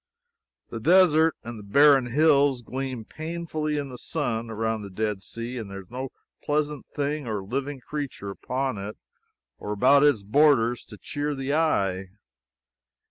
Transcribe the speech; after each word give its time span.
The 0.71 0.79
desert 0.79 1.35
and 1.43 1.59
the 1.59 1.63
barren 1.63 2.07
hills 2.07 2.63
gleam 2.63 3.05
painfully 3.05 3.77
in 3.77 3.89
the 3.89 3.99
sun, 3.99 4.49
around 4.49 4.81
the 4.81 4.89
Dead 4.89 5.21
Sea, 5.21 5.59
and 5.59 5.69
there 5.69 5.81
is 5.81 5.91
no 5.91 6.09
pleasant 6.43 6.87
thing 6.87 7.27
or 7.27 7.43
living 7.43 7.81
creature 7.81 8.31
upon 8.31 8.79
it 8.79 8.97
or 9.59 9.71
about 9.71 10.01
its 10.01 10.23
borders 10.23 10.83
to 10.85 10.97
cheer 10.97 11.35
the 11.35 11.53
eye. 11.53 12.07